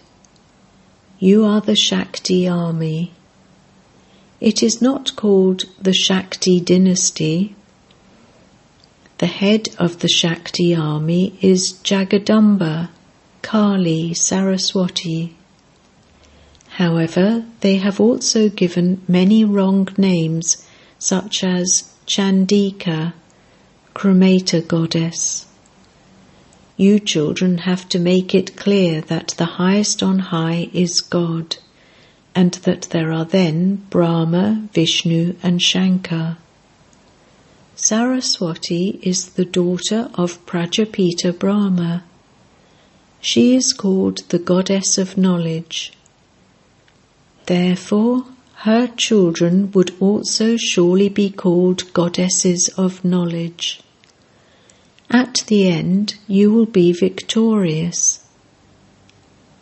You 1.17 1.46
are 1.46 1.62
the 1.62 1.77
Shakti 1.77 2.46
army. 2.48 3.13
It 4.41 4.63
is 4.63 4.81
not 4.81 5.17
called 5.17 5.63
the 5.81 5.93
Shakti 5.93 6.62
dynasty. 6.62 7.55
The 9.17 9.27
head 9.27 9.69
of 9.77 10.00
the 10.00 10.08
Shakti 10.08 10.74
army 10.74 11.38
is 11.41 11.74
Jagadamba, 11.84 12.88
Kali, 13.41 14.13
Saraswati. 14.13 15.36
However, 16.69 17.43
they 17.60 17.77
have 17.77 18.00
also 18.00 18.48
given 18.48 19.01
many 19.10 19.43
wrong 19.43 19.89
names, 19.98 20.65
such 20.98 21.43
as 21.43 21.91
Chandika, 22.08 23.12
Cremator 23.93 24.65
Goddess. 24.65 25.48
You 26.77 27.01
children 27.01 27.58
have 27.60 27.89
to 27.89 28.00
make 28.00 28.34
it 28.34 28.55
clear 28.55 29.01
that 29.01 29.36
the 29.38 29.60
highest 29.60 30.01
on 30.01 30.19
high 30.19 30.69
is 30.72 31.01
God, 31.01 31.58
and 32.39 32.53
that 32.63 32.84
there 32.91 33.12
are 33.12 33.25
then 33.25 33.75
Brahma, 33.89 34.69
Vishnu, 34.72 35.36
and 35.43 35.62
Shankar. 35.62 36.38
Saraswati 37.75 38.98
is 39.03 39.31
the 39.31 39.43
daughter 39.43 40.10
of 40.13 40.46
Prajapita 40.46 41.38
Brahma. 41.38 42.05
She 43.19 43.55
is 43.55 43.74
called 43.74 44.19
the 44.29 44.39
goddess 44.39 44.98
of 44.98 45.17
knowledge. 45.17 45.91
Therefore, 47.46 48.24
her 48.60 48.88
children 48.88 49.74
would 49.74 49.93
also 50.00 50.55
surely 50.55 51.10
be 51.10 51.29
called 51.29 51.91
goddesses 51.91 52.69
of 52.77 53.03
knowledge. 53.03 53.81
At 55.10 55.43
the 55.48 55.67
end, 55.67 56.15
you 56.25 56.53
will 56.53 56.67
be 56.67 56.93
victorious. 56.93 58.18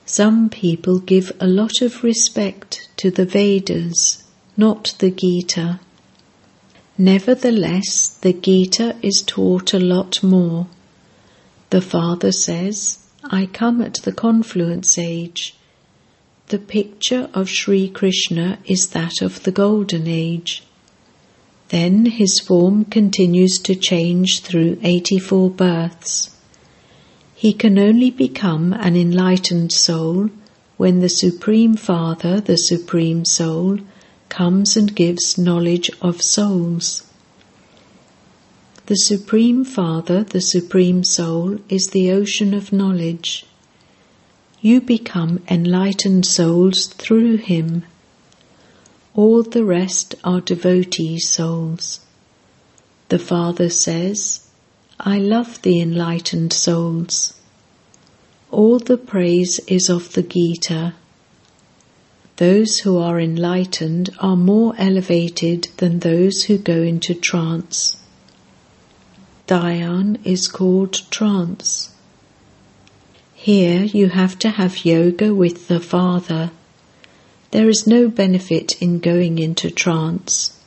Some 0.09 0.47
people 0.47 0.99
give 0.99 1.33
a 1.37 1.47
lot 1.47 1.81
of 1.81 2.01
respect 2.01 2.87
to 2.95 3.11
the 3.11 3.25
Vedas, 3.25 4.23
not 4.55 4.95
the 4.99 5.11
Gita. 5.11 5.81
Nevertheless, 6.97 8.17
the 8.21 8.31
Gita 8.31 8.95
is 9.01 9.21
taught 9.27 9.73
a 9.73 9.81
lot 9.81 10.23
more. 10.23 10.67
The 11.71 11.81
Father 11.81 12.31
says, 12.31 12.99
I 13.25 13.47
come 13.47 13.81
at 13.81 13.95
the 13.95 14.13
confluence 14.13 14.97
age. 14.97 15.57
The 16.47 16.59
picture 16.59 17.29
of 17.33 17.49
Sri 17.49 17.89
Krishna 17.89 18.59
is 18.63 18.87
that 18.91 19.21
of 19.21 19.43
the 19.43 19.51
Golden 19.51 20.07
Age. 20.07 20.63
Then 21.67 22.05
his 22.05 22.39
form 22.39 22.85
continues 22.85 23.59
to 23.59 23.75
change 23.75 24.39
through 24.39 24.79
84 24.81 25.49
births. 25.49 26.36
He 27.39 27.53
can 27.53 27.77
only 27.77 28.09
become 28.09 28.73
an 28.73 28.97
enlightened 28.97 29.71
soul 29.71 30.31
when 30.77 31.01
the 31.01 31.07
Supreme 31.07 31.75
Father, 31.75 32.41
the 32.41 32.57
Supreme 32.57 33.25
Soul, 33.25 33.77
comes 34.27 34.75
and 34.75 34.95
gives 34.95 35.37
knowledge 35.37 35.91
of 36.01 36.19
souls. 36.19 37.03
The 38.87 38.95
Supreme 38.95 39.63
Father, 39.63 40.23
the 40.23 40.41
Supreme 40.41 41.03
Soul, 41.03 41.59
is 41.69 41.89
the 41.89 42.09
ocean 42.09 42.55
of 42.55 42.73
knowledge. 42.73 43.45
You 44.59 44.81
become 44.81 45.43
enlightened 45.47 46.25
souls 46.25 46.87
through 46.87 47.37
him. 47.37 47.83
All 49.13 49.43
the 49.43 49.63
rest 49.63 50.15
are 50.23 50.41
devotee 50.41 51.19
souls. 51.19 51.99
The 53.09 53.19
Father 53.19 53.69
says, 53.69 54.46
I 54.99 55.19
love 55.19 55.61
the 55.61 55.79
enlightened 55.81 56.53
souls. 56.53 57.33
All 58.51 58.79
the 58.79 58.97
praise 58.97 59.59
is 59.67 59.89
of 59.89 60.13
the 60.13 60.23
Gita. 60.23 60.93
Those 62.37 62.79
who 62.79 62.97
are 62.97 63.19
enlightened 63.19 64.09
are 64.19 64.35
more 64.35 64.73
elevated 64.77 65.69
than 65.77 65.99
those 65.99 66.43
who 66.43 66.57
go 66.57 66.81
into 66.81 67.13
trance. 67.13 68.01
Dhyan 69.47 70.19
is 70.25 70.47
called 70.47 71.09
trance. 71.09 71.93
Here 73.33 73.83
you 73.83 74.09
have 74.09 74.37
to 74.39 74.49
have 74.49 74.85
yoga 74.85 75.33
with 75.33 75.67
the 75.67 75.79
Father 75.79 76.51
there 77.51 77.69
is 77.69 77.87
no 77.87 78.09
benefit 78.09 78.81
in 78.81 78.99
going 78.99 79.39
into 79.39 79.71
trance. 79.71 80.59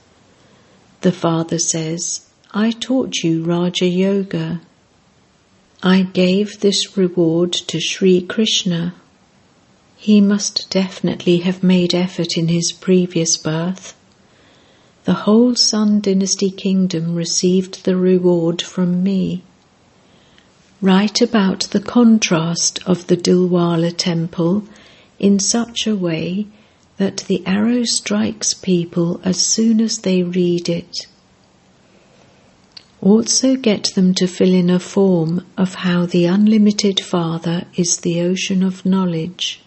The 1.03 1.12
Father 1.12 1.59
says, 1.59 2.27
I 2.53 2.73
taught 2.73 3.19
you 3.23 3.45
Raja 3.45 3.87
Yoga. 3.87 4.61
I 5.85 6.03
gave 6.03 6.59
this 6.59 6.97
reward 6.97 7.53
to 7.53 7.79
Sri 7.79 8.21
Krishna. 8.23 8.93
He 9.97 10.21
must 10.21 10.69
definitely 10.69 11.39
have 11.39 11.63
made 11.63 11.95
effort 11.95 12.37
in 12.37 12.49
his 12.49 12.73
previous 12.73 13.37
birth. 13.37 13.95
The 15.05 15.15
whole 15.15 15.55
Sun 15.55 16.01
Dynasty 16.01 16.51
kingdom 16.51 17.15
received 17.15 17.85
the 17.85 17.95
reward 17.95 18.61
from 18.61 19.05
me. 19.05 19.45
Write 20.81 21.21
about 21.21 21.69
the 21.71 21.79
contrast 21.79 22.81
of 22.85 23.07
the 23.07 23.17
Dilwala 23.17 23.97
temple 23.97 24.65
in 25.21 25.39
such 25.39 25.87
a 25.87 25.95
way 25.95 26.49
that 26.97 27.19
the 27.29 27.47
arrow 27.47 27.85
strikes 27.85 28.55
people 28.55 29.21
as 29.23 29.39
soon 29.39 29.81
as 29.81 29.99
they 29.99 30.25
read 30.25 30.69
it. 30.69 31.07
Also 33.03 33.57
get 33.57 33.95
them 33.95 34.13
to 34.15 34.27
fill 34.27 34.53
in 34.53 34.69
a 34.69 34.79
form 34.79 35.47
of 35.57 35.75
how 35.77 36.05
the 36.05 36.27
unlimited 36.27 37.01
Father 37.01 37.65
is 37.75 37.99
the 37.99 38.21
ocean 38.21 38.63
of 38.63 38.85
knowledge. 38.85 39.63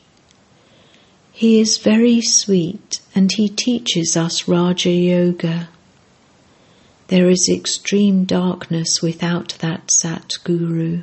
He 1.32 1.60
is 1.60 1.80
very 1.80 2.22
sweet 2.22 3.00
and 3.16 3.32
he 3.32 3.50
teaches 3.50 4.16
us 4.16 4.48
Raja 4.48 4.92
Yoga. 4.92 5.70
There 7.08 7.28
is 7.28 7.50
extreme 7.52 8.26
darkness 8.26 9.02
without 9.02 9.56
that 9.60 9.90
Sat 9.90 10.34
Guru. 10.44 11.02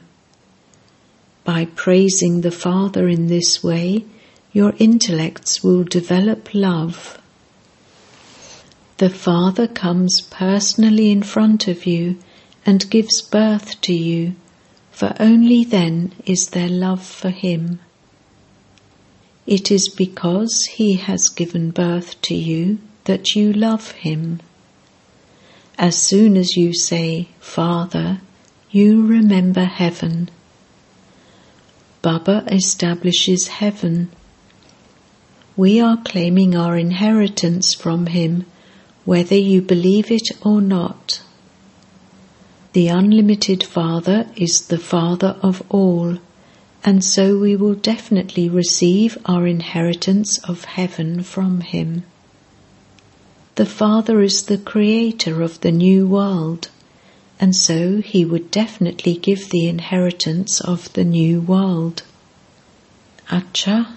By 1.42 1.64
praising 1.64 2.42
the 2.42 2.52
Father 2.52 3.08
in 3.08 3.26
this 3.26 3.62
way, 3.62 4.04
your 4.52 4.74
intellects 4.78 5.64
will 5.64 5.82
develop 5.82 6.54
love. 6.54 7.19
The 9.00 9.08
Father 9.08 9.66
comes 9.66 10.20
personally 10.20 11.10
in 11.10 11.22
front 11.22 11.66
of 11.68 11.86
you 11.86 12.18
and 12.66 12.90
gives 12.90 13.22
birth 13.22 13.80
to 13.80 13.94
you, 13.94 14.34
for 14.90 15.16
only 15.18 15.64
then 15.64 16.12
is 16.26 16.48
there 16.50 16.68
love 16.68 17.02
for 17.02 17.30
Him. 17.30 17.80
It 19.46 19.70
is 19.70 19.88
because 19.88 20.66
He 20.66 20.96
has 20.96 21.30
given 21.30 21.70
birth 21.70 22.20
to 22.28 22.34
you 22.34 22.78
that 23.04 23.34
you 23.34 23.54
love 23.54 23.92
Him. 23.92 24.40
As 25.78 25.96
soon 25.96 26.36
as 26.36 26.58
you 26.58 26.74
say, 26.74 27.28
Father, 27.38 28.20
you 28.70 29.06
remember 29.06 29.64
heaven. 29.64 30.28
Baba 32.02 32.44
establishes 32.48 33.48
heaven 33.48 34.10
we 35.56 35.80
are 35.80 35.96
claiming 36.04 36.54
our 36.54 36.76
inheritance 36.76 37.74
from 37.74 38.06
Him, 38.06 38.46
whether 39.10 39.34
you 39.34 39.60
believe 39.60 40.08
it 40.08 40.28
or 40.46 40.60
not. 40.60 41.20
The 42.74 42.86
unlimited 42.86 43.64
Father 43.64 44.28
is 44.36 44.68
the 44.68 44.78
Father 44.78 45.34
of 45.42 45.64
all, 45.68 46.18
and 46.84 47.02
so 47.02 47.36
we 47.36 47.56
will 47.56 47.74
definitely 47.74 48.48
receive 48.48 49.18
our 49.26 49.48
inheritance 49.48 50.38
of 50.44 50.62
heaven 50.62 51.24
from 51.24 51.60
Him. 51.60 52.04
The 53.56 53.66
Father 53.66 54.20
is 54.20 54.44
the 54.44 54.58
creator 54.58 55.42
of 55.42 55.60
the 55.60 55.72
new 55.72 56.06
world, 56.06 56.68
and 57.40 57.56
so 57.56 58.00
He 58.00 58.24
would 58.24 58.52
definitely 58.52 59.16
give 59.16 59.50
the 59.50 59.66
inheritance 59.66 60.60
of 60.60 60.92
the 60.92 61.04
new 61.04 61.40
world. 61.40 62.04
Acha 63.28 63.96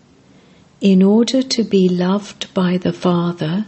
In 0.81 1.03
order 1.03 1.43
to 1.43 1.63
be 1.63 1.87
loved 1.87 2.51
by 2.55 2.77
the 2.77 2.91
Father, 2.91 3.67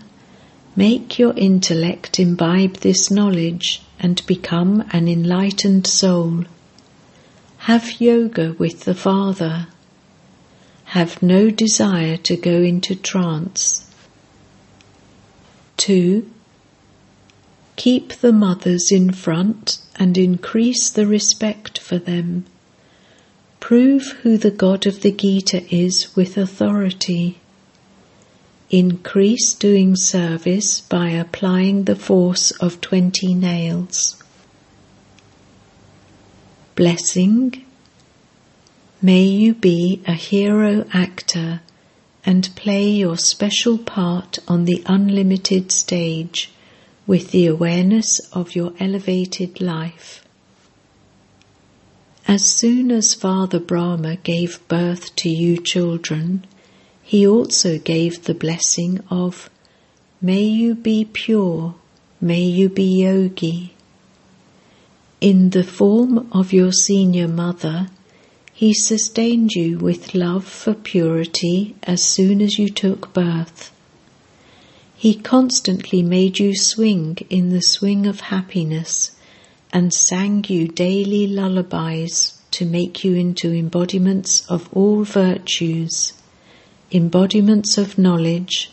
make 0.75 1.19
your 1.19 1.33
intellect 1.37 2.19
imbibe 2.19 2.77
this 2.77 3.11
knowledge 3.11 3.83
and 3.99 4.25
become 4.25 4.83
an 4.91 5.07
enlightened 5.07 5.85
soul. 5.85 6.45
Have 7.69 8.01
yoga 8.01 8.55
with 8.57 8.85
the 8.85 8.95
Father. 8.95 9.67
have 10.85 11.21
no 11.21 11.51
desire 11.51 12.17
to 12.17 12.35
go 12.35 12.63
into 12.63 12.95
trance. 12.95 13.89
2. 15.77 16.27
Keep 17.75 18.13
the 18.13 18.33
mothers 18.33 18.91
in 18.91 19.11
front 19.11 19.77
and 19.97 20.17
increase 20.17 20.89
the 20.89 21.05
respect 21.05 21.77
for 21.77 21.99
them. 21.99 22.45
Prove 23.63 24.07
who 24.23 24.37
the 24.37 24.51
God 24.51 24.85
of 24.85 25.03
the 25.03 25.11
Gita 25.13 25.63
is 25.73 26.13
with 26.17 26.37
authority. 26.37 27.39
Increase 28.69 29.53
doing 29.53 29.95
service 29.95 30.81
by 30.81 31.11
applying 31.11 31.85
the 31.85 31.95
force 31.95 32.51
of 32.51 32.81
20 32.81 33.33
nails. 33.33 34.21
Blessing. 36.75 37.65
May 39.01 39.23
you 39.23 39.53
be 39.53 40.01
a 40.05 40.13
hero 40.13 40.85
actor 40.91 41.61
and 42.25 42.53
play 42.57 42.89
your 42.89 43.17
special 43.17 43.77
part 43.77 44.39
on 44.45 44.65
the 44.65 44.83
unlimited 44.87 45.71
stage 45.71 46.51
with 47.07 47.31
the 47.31 47.47
awareness 47.47 48.19
of 48.33 48.57
your 48.57 48.73
elevated 48.81 49.61
life. 49.61 50.22
As 52.27 52.45
soon 52.45 52.89
as 52.89 53.13
Father 53.13 53.59
Brahma 53.59 54.15
gave 54.15 54.65
birth 54.69 55.13
to 55.17 55.29
you 55.29 55.57
children, 55.57 56.45
he 57.01 57.27
also 57.27 57.77
gave 57.77 58.23
the 58.23 58.33
blessing 58.33 59.01
of, 59.09 59.49
May 60.21 60.43
you 60.43 60.73
be 60.73 61.03
pure, 61.03 61.75
may 62.21 62.41
you 62.41 62.69
be 62.69 63.03
yogi. 63.03 63.73
In 65.19 65.49
the 65.49 65.65
form 65.65 66.29
of 66.31 66.53
your 66.53 66.71
senior 66.71 67.27
mother, 67.27 67.87
he 68.53 68.73
sustained 68.73 69.51
you 69.51 69.77
with 69.77 70.15
love 70.15 70.45
for 70.45 70.73
purity 70.73 71.75
as 71.83 72.03
soon 72.03 72.41
as 72.41 72.57
you 72.57 72.69
took 72.69 73.13
birth. 73.13 73.71
He 74.95 75.13
constantly 75.13 76.01
made 76.01 76.39
you 76.39 76.55
swing 76.55 77.17
in 77.29 77.49
the 77.49 77.61
swing 77.61 78.07
of 78.07 78.21
happiness 78.21 79.11
and 79.73 79.91
sang 79.91 80.45
you 80.47 80.67
daily 80.67 81.25
lullabies 81.25 82.39
to 82.51 82.63
make 82.63 83.03
you 83.03 83.15
into 83.15 83.51
embodiments 83.51 84.45
of 84.47 84.71
all 84.71 85.03
virtues, 85.03 86.13
embodiments 86.91 87.77
of 87.79 87.97
knowledge, 87.97 88.71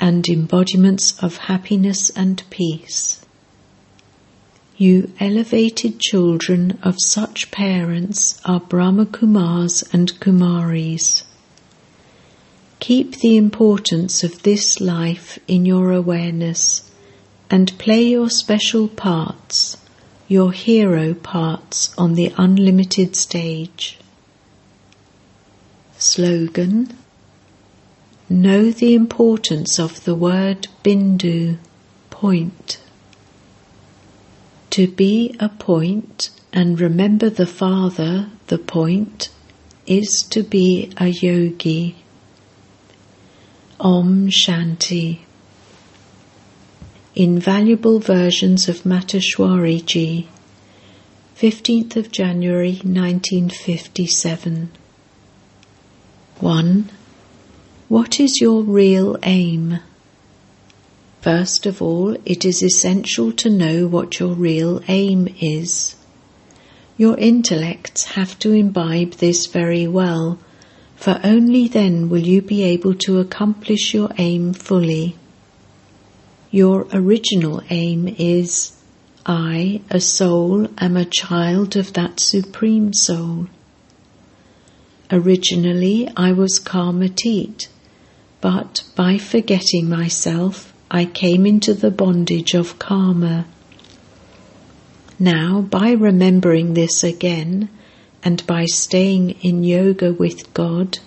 and 0.00 0.28
embodiments 0.28 1.16
of 1.22 1.36
happiness 1.36 2.10
and 2.10 2.42
peace. 2.50 3.24
You 4.76 5.12
elevated 5.20 6.00
children 6.00 6.78
of 6.82 6.96
such 6.98 7.50
parents 7.50 8.40
are 8.44 8.60
Brahma 8.60 9.06
Kumars 9.06 9.88
and 9.94 10.12
Kumaris. 10.20 11.22
Keep 12.80 13.20
the 13.20 13.36
importance 13.36 14.22
of 14.22 14.42
this 14.42 14.80
life 14.80 15.38
in 15.48 15.64
your 15.64 15.92
awareness 15.92 16.90
and 17.48 17.78
play 17.78 18.02
your 18.02 18.28
special 18.28 18.88
parts, 18.88 19.78
your 20.28 20.52
hero 20.52 21.14
parts 21.14 21.94
on 21.96 22.14
the 22.14 22.32
unlimited 22.36 23.14
stage. 23.14 23.98
Slogan 25.98 26.96
Know 28.28 28.72
the 28.72 28.94
importance 28.94 29.78
of 29.78 30.02
the 30.02 30.14
word 30.14 30.66
bindu, 30.82 31.58
point. 32.10 32.80
To 34.70 34.88
be 34.88 35.36
a 35.38 35.48
point 35.48 36.30
and 36.52 36.80
remember 36.80 37.30
the 37.30 37.46
Father, 37.46 38.28
the 38.48 38.58
point, 38.58 39.28
is 39.86 40.26
to 40.30 40.42
be 40.42 40.90
a 40.96 41.06
yogi. 41.06 41.94
Om 43.78 44.28
Shanti. 44.28 45.20
Invaluable 47.18 47.98
versions 47.98 48.68
of 48.68 48.82
Mateshwari 48.82 50.26
15th 51.34 51.96
of 51.96 52.12
January 52.12 52.72
1957. 52.72 54.70
1. 56.40 56.90
What 57.88 58.20
is 58.20 58.38
your 58.42 58.60
real 58.60 59.16
aim? 59.22 59.78
First 61.22 61.64
of 61.64 61.80
all, 61.80 62.18
it 62.26 62.44
is 62.44 62.62
essential 62.62 63.32
to 63.32 63.48
know 63.48 63.86
what 63.86 64.20
your 64.20 64.34
real 64.34 64.82
aim 64.86 65.34
is. 65.40 65.96
Your 66.98 67.16
intellects 67.16 68.04
have 68.16 68.38
to 68.40 68.52
imbibe 68.52 69.12
this 69.12 69.46
very 69.46 69.86
well, 69.86 70.38
for 70.96 71.18
only 71.24 71.66
then 71.66 72.10
will 72.10 72.26
you 72.26 72.42
be 72.42 72.62
able 72.62 72.94
to 73.06 73.20
accomplish 73.20 73.94
your 73.94 74.10
aim 74.18 74.52
fully. 74.52 75.16
Your 76.56 76.86
original 76.90 77.62
aim 77.68 78.08
is 78.16 78.72
I, 79.26 79.82
a 79.90 80.00
soul, 80.00 80.68
am 80.78 80.96
a 80.96 81.04
child 81.04 81.76
of 81.76 81.92
that 81.92 82.18
Supreme 82.18 82.94
Soul. 82.94 83.48
Originally 85.12 86.08
I 86.16 86.32
was 86.32 86.58
Karmatit, 86.58 87.68
but 88.40 88.84
by 88.94 89.18
forgetting 89.18 89.90
myself, 89.90 90.72
I 90.90 91.04
came 91.04 91.44
into 91.44 91.74
the 91.74 91.90
bondage 91.90 92.54
of 92.54 92.78
karma. 92.78 93.44
Now, 95.18 95.60
by 95.60 95.90
remembering 95.90 96.72
this 96.72 97.04
again, 97.04 97.68
and 98.22 98.46
by 98.46 98.64
staying 98.64 99.32
in 99.42 99.62
yoga 99.62 100.14
with 100.14 100.54
God, 100.54 101.00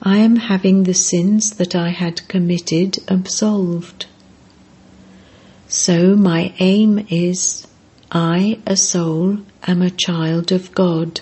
I 0.00 0.20
am 0.20 0.36
having 0.36 0.84
the 0.84 0.94
sins 0.94 1.50
that 1.56 1.74
I 1.74 1.90
had 1.90 2.26
committed 2.28 2.96
absolved. 3.08 4.06
So 5.68 6.14
my 6.14 6.52
aim 6.58 7.06
is 7.10 7.66
I, 8.10 8.60
a 8.66 8.76
soul, 8.76 9.38
am 9.66 9.82
a 9.82 9.90
child 9.90 10.52
of 10.52 10.74
God. 10.74 11.20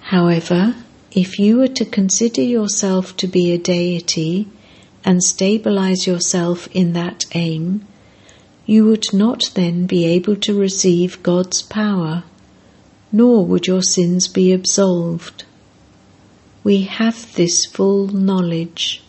However, 0.00 0.76
if 1.12 1.38
you 1.38 1.58
were 1.58 1.68
to 1.68 1.84
consider 1.84 2.42
yourself 2.42 3.16
to 3.16 3.26
be 3.26 3.52
a 3.52 3.58
deity, 3.58 4.48
and 5.04 5.22
stabilize 5.22 6.06
yourself 6.06 6.68
in 6.72 6.92
that 6.92 7.24
aim, 7.32 7.86
you 8.66 8.84
would 8.84 9.12
not 9.12 9.50
then 9.54 9.86
be 9.86 10.04
able 10.04 10.36
to 10.36 10.58
receive 10.58 11.22
God's 11.22 11.62
power, 11.62 12.22
nor 13.10 13.44
would 13.44 13.66
your 13.66 13.82
sins 13.82 14.28
be 14.28 14.52
absolved. 14.52 15.44
We 16.62 16.82
have 16.82 17.34
this 17.34 17.64
full 17.64 18.08
knowledge. 18.08 19.02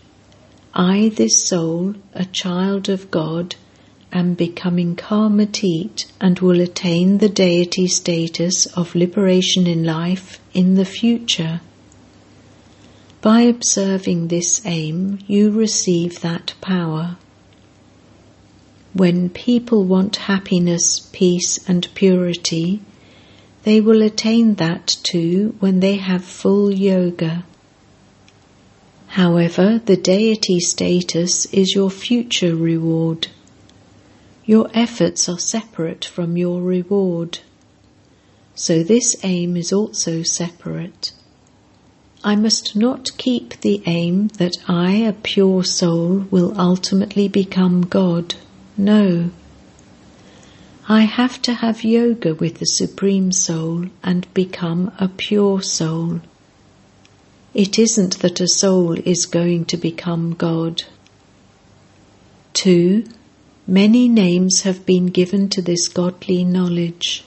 I, 0.73 1.09
this 1.09 1.45
soul, 1.45 1.95
a 2.13 2.25
child 2.25 2.87
of 2.87 3.11
God, 3.11 3.55
am 4.11 4.33
becoming 4.33 4.95
karmatit 4.95 6.05
and 6.19 6.39
will 6.39 6.59
attain 6.59 7.17
the 7.17 7.29
deity 7.29 7.87
status 7.87 8.65
of 8.77 8.95
liberation 8.95 9.67
in 9.67 9.83
life 9.83 10.39
in 10.53 10.75
the 10.75 10.85
future. 10.85 11.61
By 13.21 13.41
observing 13.41 14.27
this 14.27 14.61
aim, 14.65 15.19
you 15.27 15.51
receive 15.51 16.21
that 16.21 16.53
power. 16.59 17.17
When 18.93 19.29
people 19.29 19.85
want 19.85 20.15
happiness, 20.15 20.99
peace, 21.13 21.59
and 21.67 21.87
purity, 21.93 22.81
they 23.63 23.79
will 23.79 24.01
attain 24.01 24.55
that 24.55 24.87
too 25.03 25.55
when 25.59 25.79
they 25.79 25.97
have 25.97 26.25
full 26.25 26.71
yoga. 26.71 27.45
However, 29.07 29.79
the 29.85 29.97
deity 29.97 30.59
status 30.59 31.45
is 31.47 31.75
your 31.75 31.89
future 31.91 32.55
reward. 32.55 33.27
Your 34.51 34.69
efforts 34.73 35.29
are 35.29 35.39
separate 35.39 36.03
from 36.03 36.35
your 36.35 36.61
reward. 36.61 37.39
So 38.53 38.83
this 38.83 39.15
aim 39.23 39.55
is 39.55 39.71
also 39.71 40.23
separate. 40.23 41.13
I 42.21 42.35
must 42.35 42.75
not 42.75 43.17
keep 43.17 43.61
the 43.61 43.81
aim 43.85 44.27
that 44.39 44.57
I, 44.67 44.91
a 45.07 45.13
pure 45.13 45.63
soul, 45.63 46.25
will 46.29 46.59
ultimately 46.59 47.29
become 47.29 47.83
God. 47.83 48.35
No. 48.75 49.31
I 50.89 51.03
have 51.03 51.41
to 51.43 51.53
have 51.53 51.85
yoga 51.85 52.35
with 52.35 52.55
the 52.55 52.65
Supreme 52.65 53.31
Soul 53.31 53.85
and 54.03 54.33
become 54.33 54.91
a 54.99 55.07
pure 55.07 55.61
soul. 55.61 56.19
It 57.53 57.79
isn't 57.79 58.19
that 58.19 58.41
a 58.41 58.49
soul 58.49 58.97
is 58.99 59.25
going 59.25 59.63
to 59.67 59.77
become 59.77 60.33
God. 60.33 60.83
2. 62.51 63.05
Many 63.71 64.09
names 64.09 64.63
have 64.63 64.85
been 64.85 65.05
given 65.05 65.47
to 65.51 65.61
this 65.61 65.87
godly 65.87 66.43
knowledge. 66.43 67.23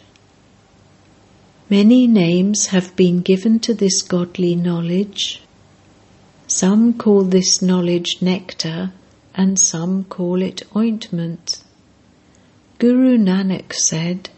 Many 1.70 2.06
names 2.06 2.66
have 2.66 2.94
been 2.96 3.22
given 3.22 3.60
to 3.60 3.72
this 3.72 4.02
godly 4.02 4.54
knowledge. 4.54 5.40
Some 6.46 6.98
call 6.98 7.22
this 7.22 7.62
knowledge 7.62 8.20
nectar 8.20 8.92
and 9.34 9.58
some 9.58 10.04
call 10.04 10.42
it 10.42 10.64
ointment. 10.76 11.64
Guru 12.78 13.16
Nanak 13.16 13.72
said, 13.72 14.28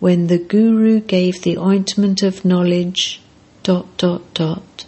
when 0.00 0.28
the 0.28 0.38
Guru 0.38 1.00
gave 1.00 1.42
the 1.42 1.58
ointment 1.58 2.22
of 2.22 2.46
knowledge, 2.46 3.20
dot, 3.62 3.98
dot, 3.98 4.22
dot. 4.32 4.86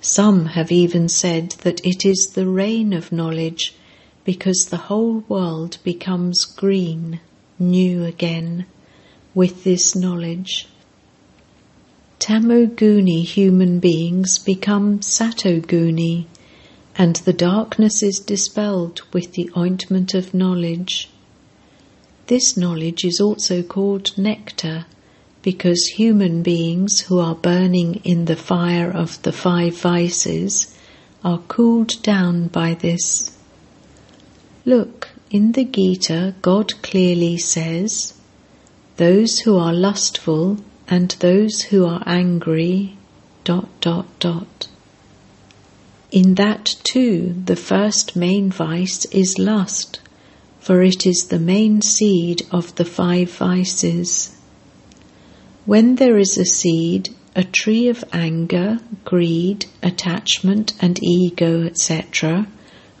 Some 0.00 0.46
have 0.54 0.70
even 0.70 1.08
said 1.08 1.50
that 1.64 1.84
it 1.84 2.06
is 2.06 2.28
the 2.28 2.46
rain 2.46 2.92
of 2.92 3.10
knowledge 3.10 3.74
because 4.26 4.66
the 4.66 4.88
whole 4.88 5.20
world 5.28 5.78
becomes 5.84 6.44
green, 6.44 7.20
new 7.60 8.04
again, 8.04 8.66
with 9.34 9.62
this 9.62 9.94
knowledge. 9.94 10.66
Tamoguni 12.18 13.22
human 13.22 13.78
beings 13.78 14.40
become 14.40 14.98
Satoguni, 14.98 16.26
and 16.98 17.14
the 17.16 17.32
darkness 17.32 18.02
is 18.02 18.18
dispelled 18.18 19.02
with 19.12 19.34
the 19.34 19.48
ointment 19.56 20.12
of 20.12 20.34
knowledge. 20.34 21.08
This 22.26 22.56
knowledge 22.56 23.04
is 23.04 23.20
also 23.20 23.62
called 23.62 24.18
nectar 24.18 24.86
because 25.42 25.86
human 25.86 26.42
beings 26.42 27.02
who 27.02 27.20
are 27.20 27.36
burning 27.36 28.00
in 28.02 28.24
the 28.24 28.34
fire 28.34 28.90
of 28.90 29.22
the 29.22 29.30
five 29.30 29.78
vices 29.78 30.76
are 31.22 31.38
cooled 31.46 32.02
down 32.02 32.48
by 32.48 32.74
this. 32.74 33.35
Look, 34.68 35.10
in 35.30 35.52
the 35.52 35.64
Gita, 35.64 36.34
God 36.42 36.82
clearly 36.82 37.38
says, 37.38 38.14
Those 38.96 39.38
who 39.38 39.56
are 39.56 39.72
lustful 39.72 40.58
and 40.88 41.12
those 41.20 41.62
who 41.62 41.86
are 41.86 42.02
angry, 42.04 42.96
dot, 43.44 43.68
dot, 43.80 44.06
dot. 44.18 44.66
In 46.10 46.34
that 46.34 46.74
too, 46.82 47.36
the 47.44 47.54
first 47.54 48.16
main 48.16 48.50
vice 48.50 49.04
is 49.06 49.38
lust, 49.38 50.00
for 50.58 50.82
it 50.82 51.06
is 51.06 51.26
the 51.26 51.38
main 51.38 51.80
seed 51.80 52.42
of 52.50 52.74
the 52.74 52.84
five 52.84 53.30
vices. 53.30 54.36
When 55.64 55.94
there 55.94 56.18
is 56.18 56.36
a 56.36 56.44
seed, 56.44 57.10
a 57.36 57.44
tree 57.44 57.86
of 57.86 58.02
anger, 58.12 58.80
greed, 59.04 59.66
attachment, 59.80 60.72
and 60.80 61.00
ego, 61.04 61.62
etc., 61.62 62.48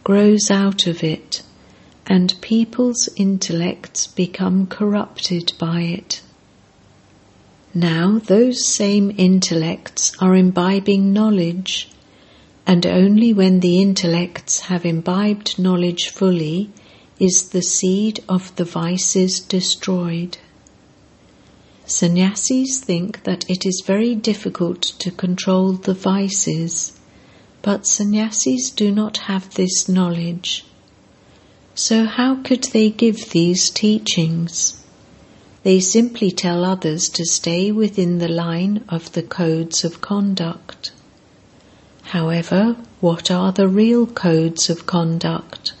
grows 0.04 0.48
out 0.48 0.86
of 0.86 1.02
it, 1.02 1.42
and 2.06 2.40
people's 2.40 3.08
intellects 3.16 4.06
become 4.06 4.66
corrupted 4.66 5.52
by 5.58 5.80
it. 5.80 6.22
Now, 7.74 8.20
those 8.20 8.64
same 8.64 9.12
intellects 9.18 10.12
are 10.20 10.34
imbibing 10.36 11.12
knowledge, 11.12 11.90
and 12.66 12.86
only 12.86 13.32
when 13.32 13.60
the 13.60 13.80
intellects 13.80 14.60
have 14.60 14.86
imbibed 14.86 15.58
knowledge 15.58 16.08
fully 16.08 16.70
is 17.18 17.48
the 17.48 17.62
seed 17.62 18.22
of 18.28 18.54
the 18.56 18.64
vices 18.64 19.40
destroyed. 19.40 20.38
Sannyasis 21.86 22.80
think 22.80 23.22
that 23.24 23.48
it 23.48 23.64
is 23.64 23.82
very 23.86 24.14
difficult 24.14 24.82
to 24.82 25.10
control 25.10 25.72
the 25.72 25.94
vices, 25.94 26.98
but 27.62 27.86
sannyasis 27.86 28.70
do 28.70 28.90
not 28.90 29.16
have 29.18 29.54
this 29.54 29.88
knowledge. 29.88 30.65
So, 31.78 32.06
how 32.06 32.36
could 32.36 32.64
they 32.72 32.88
give 32.88 33.30
these 33.30 33.68
teachings? 33.68 34.82
They 35.62 35.78
simply 35.78 36.30
tell 36.30 36.64
others 36.64 37.10
to 37.10 37.26
stay 37.26 37.70
within 37.70 38.16
the 38.16 38.28
line 38.28 38.82
of 38.88 39.12
the 39.12 39.22
codes 39.22 39.84
of 39.84 40.00
conduct. 40.00 40.92
However, 42.04 42.76
what 43.02 43.30
are 43.30 43.52
the 43.52 43.68
real 43.68 44.06
codes 44.06 44.70
of 44.70 44.86
conduct? 44.86 45.74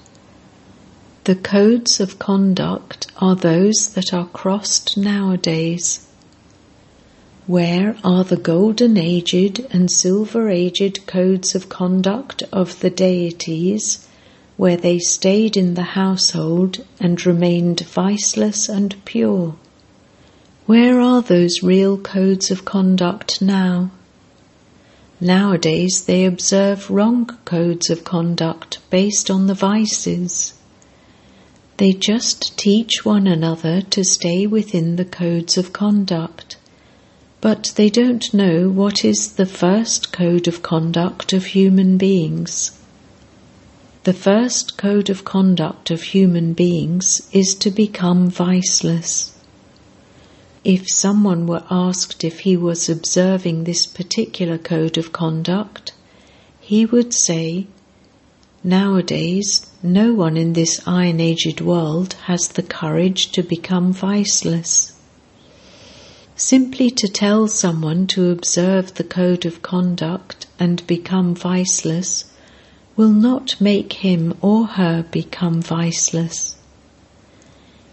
The 1.24 1.34
codes 1.34 1.98
of 1.98 2.18
conduct 2.18 3.06
are 3.16 3.34
those 3.34 3.88
that 3.94 4.12
are 4.12 4.26
crossed 4.26 4.98
nowadays. 4.98 6.06
Where 7.46 7.96
are 8.04 8.22
the 8.22 8.36
golden 8.36 8.98
aged 8.98 9.64
and 9.70 9.90
silver 9.90 10.50
aged 10.50 11.06
codes 11.06 11.54
of 11.54 11.70
conduct 11.70 12.42
of 12.52 12.80
the 12.80 12.90
deities, 12.90 14.05
where 14.56 14.76
they 14.76 14.98
stayed 14.98 15.56
in 15.56 15.74
the 15.74 15.82
household 15.82 16.84
and 16.98 17.26
remained 17.26 17.80
viceless 17.80 18.68
and 18.68 19.04
pure? 19.04 19.54
Where 20.66 21.00
are 21.00 21.22
those 21.22 21.62
real 21.62 21.98
codes 21.98 22.50
of 22.50 22.64
conduct 22.64 23.40
now? 23.42 23.90
Nowadays 25.20 26.04
they 26.06 26.24
observe 26.24 26.90
wrong 26.90 27.26
codes 27.44 27.88
of 27.88 28.04
conduct 28.04 28.78
based 28.90 29.30
on 29.30 29.46
the 29.46 29.54
vices. 29.54 30.54
They 31.78 31.92
just 31.92 32.56
teach 32.58 33.04
one 33.04 33.26
another 33.26 33.80
to 33.82 34.04
stay 34.04 34.46
within 34.46 34.96
the 34.96 35.04
codes 35.04 35.56
of 35.56 35.72
conduct, 35.72 36.56
but 37.40 37.72
they 37.76 37.90
don't 37.90 38.32
know 38.34 38.68
what 38.68 39.04
is 39.04 39.34
the 39.34 39.46
first 39.46 40.12
code 40.12 40.48
of 40.48 40.62
conduct 40.62 41.32
of 41.32 41.46
human 41.46 41.98
beings. 41.98 42.72
The 44.06 44.12
first 44.12 44.76
code 44.76 45.10
of 45.10 45.24
conduct 45.24 45.90
of 45.90 46.00
human 46.00 46.52
beings 46.52 47.28
is 47.32 47.56
to 47.56 47.72
become 47.72 48.30
viceless. 48.30 49.32
If 50.62 50.88
someone 50.88 51.48
were 51.48 51.64
asked 51.68 52.22
if 52.22 52.38
he 52.46 52.56
was 52.56 52.88
observing 52.88 53.64
this 53.64 53.84
particular 53.84 54.58
code 54.58 54.96
of 54.96 55.10
conduct, 55.10 55.90
he 56.60 56.86
would 56.86 57.12
say, 57.12 57.66
Nowadays, 58.62 59.66
no 59.82 60.14
one 60.14 60.36
in 60.36 60.52
this 60.52 60.80
iron 60.86 61.18
aged 61.18 61.60
world 61.60 62.12
has 62.26 62.46
the 62.46 62.62
courage 62.62 63.32
to 63.32 63.42
become 63.42 63.92
viceless. 63.92 64.92
Simply 66.36 66.92
to 66.92 67.08
tell 67.08 67.48
someone 67.48 68.06
to 68.14 68.30
observe 68.30 68.94
the 68.94 69.02
code 69.18 69.44
of 69.44 69.62
conduct 69.62 70.46
and 70.60 70.86
become 70.86 71.34
viceless 71.34 72.26
will 72.96 73.12
not 73.12 73.60
make 73.60 73.92
him 73.92 74.34
or 74.40 74.66
her 74.66 75.04
become 75.10 75.60
viceless. 75.60 76.56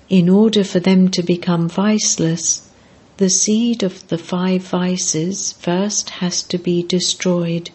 In 0.09 0.29
order 0.29 0.63
for 0.63 0.79
them 0.79 1.09
to 1.11 1.23
become 1.23 1.69
viceless, 1.69 2.69
the 3.17 3.29
seed 3.29 3.83
of 3.83 4.07
the 4.07 4.17
five 4.17 4.63
vices 4.63 5.53
first 5.53 6.09
has 6.21 6.41
to 6.43 6.57
be 6.57 6.83
destroyed 6.83 7.69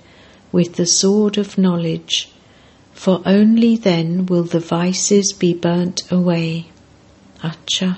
with 0.50 0.74
the 0.74 0.86
sword 0.86 1.38
of 1.38 1.58
knowledge 1.58 2.30
for 2.98 3.22
only 3.24 3.76
then 3.76 4.26
will 4.26 4.42
the 4.42 4.58
vices 4.58 5.32
be 5.32 5.54
burnt 5.54 6.02
away. 6.10 6.66
Acha. 7.44 7.96